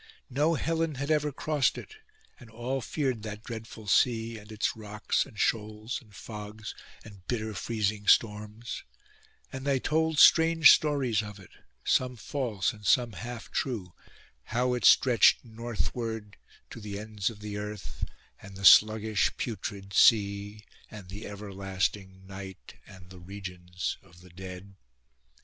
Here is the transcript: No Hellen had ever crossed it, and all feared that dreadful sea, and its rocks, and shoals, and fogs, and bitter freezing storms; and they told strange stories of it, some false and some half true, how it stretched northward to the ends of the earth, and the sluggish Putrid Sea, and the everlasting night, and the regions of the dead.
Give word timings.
No 0.31 0.55
Hellen 0.55 0.95
had 0.95 1.11
ever 1.11 1.31
crossed 1.31 1.77
it, 1.77 1.97
and 2.39 2.49
all 2.49 2.81
feared 2.81 3.21
that 3.21 3.43
dreadful 3.43 3.85
sea, 3.87 4.35
and 4.39 4.51
its 4.51 4.75
rocks, 4.75 5.27
and 5.27 5.37
shoals, 5.37 6.01
and 6.01 6.15
fogs, 6.15 6.73
and 7.05 7.23
bitter 7.27 7.53
freezing 7.53 8.07
storms; 8.07 8.81
and 9.53 9.63
they 9.63 9.79
told 9.79 10.17
strange 10.17 10.71
stories 10.71 11.21
of 11.21 11.39
it, 11.39 11.51
some 11.83 12.15
false 12.15 12.73
and 12.73 12.83
some 12.83 13.11
half 13.11 13.51
true, 13.51 13.93
how 14.45 14.73
it 14.73 14.85
stretched 14.85 15.45
northward 15.45 16.35
to 16.71 16.79
the 16.81 16.97
ends 16.97 17.29
of 17.29 17.39
the 17.39 17.57
earth, 17.57 18.03
and 18.41 18.55
the 18.57 18.65
sluggish 18.65 19.29
Putrid 19.37 19.93
Sea, 19.93 20.65
and 20.89 21.09
the 21.09 21.27
everlasting 21.27 22.25
night, 22.25 22.73
and 22.87 23.11
the 23.11 23.19
regions 23.19 23.97
of 24.01 24.21
the 24.21 24.31
dead. 24.31 24.73